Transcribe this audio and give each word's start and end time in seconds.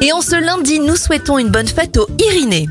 Et 0.00 0.12
en 0.12 0.20
ce 0.20 0.36
lundi, 0.36 0.78
nous 0.78 0.96
souhaitons 0.96 1.38
une 1.38 1.48
bonne 1.48 1.66
fête 1.66 1.96
aux 1.96 2.06
Irinée. 2.18 2.68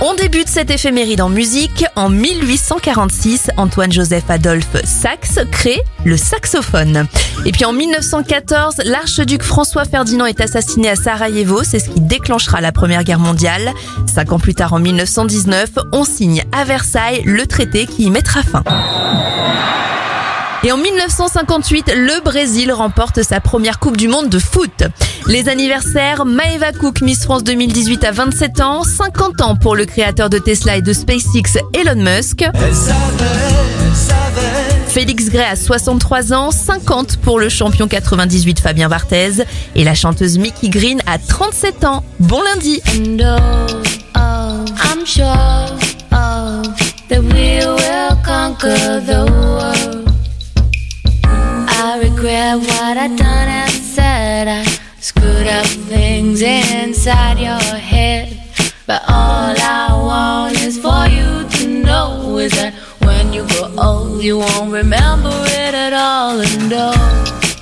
On 0.00 0.14
débute 0.14 0.48
cette 0.48 0.70
éphéméride 0.70 1.20
en 1.20 1.28
musique. 1.28 1.84
En 1.94 2.08
1846, 2.10 3.50
Antoine-Joseph 3.56 4.28
Adolphe 4.28 4.76
Saxe 4.84 5.38
crée 5.52 5.80
le 6.04 6.16
saxophone. 6.16 7.06
Et 7.46 7.52
puis 7.52 7.64
en 7.64 7.72
1914, 7.72 8.82
l'archiduc 8.84 9.42
François 9.42 9.84
Ferdinand 9.84 10.26
est 10.26 10.40
assassiné 10.40 10.90
à 10.90 10.96
Sarajevo. 10.96 11.62
C'est 11.62 11.78
ce 11.78 11.90
qui 11.90 12.00
déclenchera 12.00 12.60
la 12.60 12.72
Première 12.72 13.04
Guerre 13.04 13.20
mondiale. 13.20 13.72
Cinq 14.12 14.32
ans 14.32 14.40
plus 14.40 14.54
tard, 14.54 14.72
en 14.72 14.80
1919, 14.80 15.70
on 15.92 16.04
signe 16.04 16.42
à 16.50 16.64
Versailles 16.64 17.22
le 17.24 17.46
traité 17.46 17.86
qui 17.86 18.04
y 18.04 18.10
mettra 18.10 18.42
fin. 18.42 18.64
Et 20.64 20.72
en 20.72 20.78
1958, 20.78 21.92
le 21.94 22.22
Brésil 22.24 22.72
remporte 22.72 23.22
sa 23.22 23.38
première 23.38 23.78
Coupe 23.78 23.98
du 23.98 24.08
Monde 24.08 24.30
de 24.30 24.38
foot. 24.38 24.84
Les 25.26 25.50
anniversaires, 25.50 26.24
Maeva 26.24 26.72
Cook, 26.72 27.02
Miss 27.02 27.24
France 27.24 27.44
2018 27.44 28.02
à 28.02 28.12
27 28.12 28.60
ans, 28.62 28.82
50 28.82 29.42
ans 29.42 29.56
pour 29.56 29.76
le 29.76 29.84
créateur 29.84 30.30
de 30.30 30.38
Tesla 30.38 30.78
et 30.78 30.82
de 30.82 30.94
SpaceX, 30.94 31.58
Elon 31.74 32.02
Musk. 32.02 32.46
Félix 34.88 35.28
Gray 35.28 35.44
à 35.44 35.56
63 35.56 36.32
ans, 36.32 36.50
50 36.50 37.18
pour 37.18 37.38
le 37.38 37.50
champion 37.50 37.86
98 37.86 38.60
Fabien 38.60 38.88
Barthez 38.88 39.44
et 39.74 39.84
la 39.84 39.94
chanteuse 39.94 40.38
Mickey 40.38 40.70
Green 40.70 41.02
à 41.06 41.18
37 41.18 41.84
ans. 41.84 42.02
Bon 42.20 42.40
lundi. 42.42 42.80
Regret 52.58 52.78
what 52.78 52.96
I 52.96 53.08
done 53.08 53.48
and 53.48 53.70
said. 53.70 54.48
I 54.48 54.64
screwed 55.00 55.46
up 55.46 55.66
things 55.66 56.42
inside 56.42 57.38
your 57.38 57.78
head. 57.78 58.40
But 58.86 59.02
all 59.08 59.54
I 59.58 59.88
want 59.92 60.60
is 60.60 60.78
for 60.78 61.06
you 61.08 61.48
to 61.48 61.82
know 61.84 62.38
is 62.38 62.52
that 62.52 62.74
when 63.00 63.32
you 63.32 63.46
grow 63.48 63.72
old, 63.78 64.22
you 64.22 64.38
won't 64.38 64.72
remember 64.72 65.32
it 65.46 65.74
at 65.74 65.92
all. 65.92 66.40
And 66.40 66.72
oh, 66.72 66.92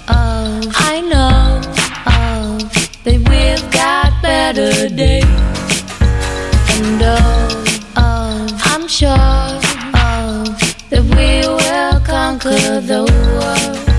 oh 0.08 0.60
I 0.74 1.00
know, 1.00 1.60
oh, 2.06 2.58
that 3.04 3.18
we've 3.30 3.70
got 3.72 4.20
better 4.22 4.88
days. 4.88 5.24
And 6.74 7.00
oh, 7.02 7.94
oh, 7.96 8.60
I'm 8.64 8.88
sure, 8.88 9.08
oh, 9.94 10.44
that 10.90 11.02
we 11.16 11.46
will 11.48 12.00
conquer 12.00 12.80
those. 12.80 13.91